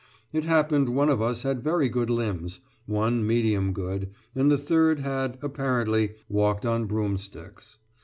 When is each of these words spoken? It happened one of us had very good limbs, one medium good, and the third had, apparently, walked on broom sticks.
It 0.33 0.45
happened 0.45 0.89
one 0.89 1.09
of 1.09 1.21
us 1.21 1.43
had 1.43 1.61
very 1.61 1.87
good 1.87 2.09
limbs, 2.09 2.59
one 2.87 3.23
medium 3.23 3.71
good, 3.71 4.09
and 4.33 4.49
the 4.49 4.57
third 4.57 5.01
had, 5.01 5.37
apparently, 5.43 6.15
walked 6.27 6.65
on 6.65 6.85
broom 6.87 7.17
sticks. 7.17 7.77